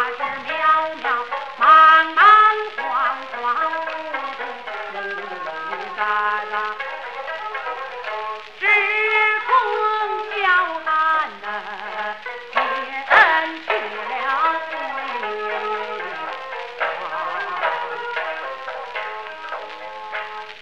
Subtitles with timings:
[0.00, 0.50] 它是渺
[1.02, 1.04] 渺
[1.60, 1.62] 茫
[2.14, 2.18] 茫
[2.78, 2.88] 晃
[3.32, 3.36] 晃，
[4.94, 5.28] 雾雾？
[5.98, 6.54] 了。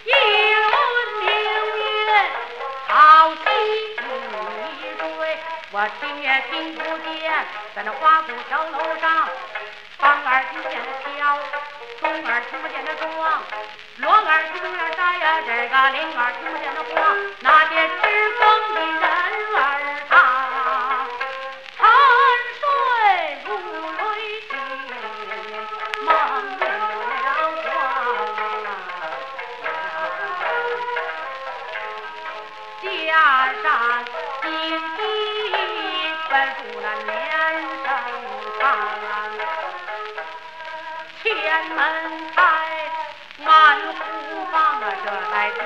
[0.05, 0.67] 一轮
[1.21, 1.27] 明
[1.77, 1.79] 月，
[5.71, 7.31] 我听也听不见，
[7.75, 9.29] 在那花鼓桥楼上，
[9.99, 11.37] 房儿听不见飘，
[12.01, 13.43] 钟儿听不见的撞，
[13.97, 18.03] 锣儿听不见打呀，这个铃儿听不见的晃，那些知
[18.39, 19.18] 风的人
[41.49, 41.77] 天门
[42.35, 42.43] 开，
[43.43, 45.59] 满户房啊，这才惊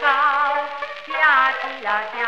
[0.00, 0.08] 高，
[1.06, 2.18] 架起了桥，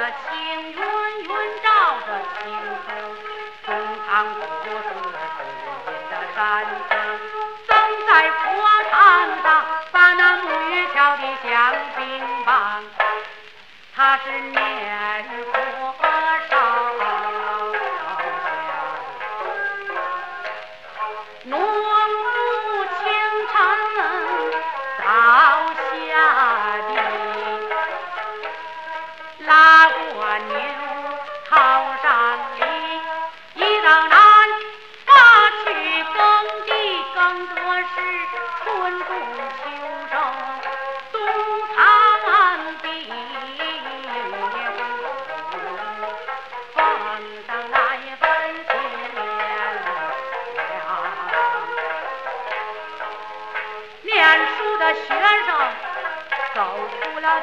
[0.00, 0.12] 这青
[0.62, 1.28] 云云
[1.62, 1.68] 罩
[2.06, 2.48] 着青
[2.86, 2.88] 松
[3.66, 3.68] 松
[4.08, 5.04] 堂鼓声声
[5.84, 6.92] 震的山声
[8.08, 8.40] 在佛
[8.90, 8.94] 堂
[9.42, 9.46] 上
[9.92, 12.00] 把那木鱼敲得响叮
[12.46, 12.82] 当。
[13.94, 15.26] 他是年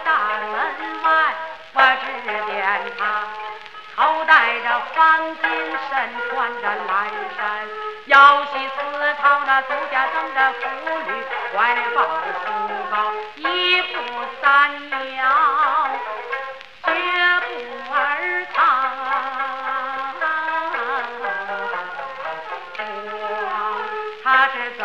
[0.04, 0.54] 大门
[1.04, 1.08] 外，
[1.74, 2.06] 我指
[2.46, 2.56] 点
[2.98, 3.02] 他，
[3.96, 5.02] 头戴着方
[5.38, 5.44] 巾，
[5.90, 5.92] 身
[6.30, 6.96] 穿着蓝
[7.38, 7.42] 衫，
[8.06, 8.78] 腰系丝
[9.22, 10.60] 绦，那足下蹬着妇
[11.06, 11.10] 女，
[11.54, 11.58] 怀
[11.96, 12.48] 抱着书
[12.92, 12.96] 包，
[13.36, 13.94] 一步
[14.42, 14.46] 三
[15.18, 15.24] 摇，
[16.86, 16.88] 绝
[17.42, 17.96] 不儿
[18.54, 18.58] 藏。
[24.24, 24.84] 他是走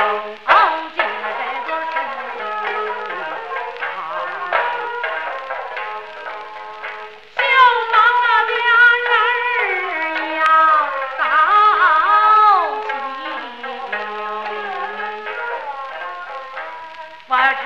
[17.52, 17.60] 我指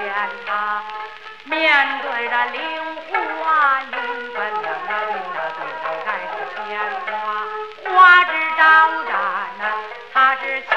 [0.00, 0.06] 点
[0.46, 0.48] 他
[1.42, 1.58] 面
[2.02, 2.56] 对着灵
[3.42, 3.88] 花云
[4.32, 6.62] 奔了那云那对头盖着鲜
[7.04, 7.10] 花，
[7.90, 7.92] 花
[8.26, 8.62] 枝招
[9.02, 9.12] 展
[9.58, 9.60] 呐，
[10.12, 10.72] 他是巧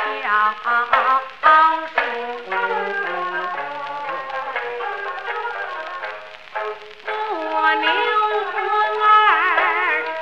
[1.93, 1.95] 树。
[7.51, 7.85] 蜗牛
[8.51, 8.55] 魂
[9.03, 9.05] 儿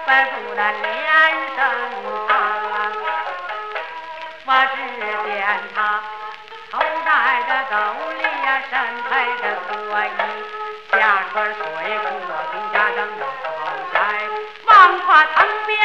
[0.05, 0.83] 奔赴那连
[1.55, 1.57] 生
[2.27, 2.29] 堂，
[4.45, 4.77] 我指
[5.23, 5.33] 点
[5.73, 5.79] 他
[7.47, 7.75] 这斗
[8.17, 8.73] 笠呀，身
[9.07, 9.71] 配着蓑
[10.07, 10.09] 衣，
[10.91, 10.97] 下
[11.31, 12.03] 穿水裤，
[12.51, 13.45] 顶下整着草
[13.93, 13.95] 鞋，
[14.65, 14.69] 望
[14.99, 15.05] 胯
[15.35, 15.37] 藤
[15.67, 15.77] 边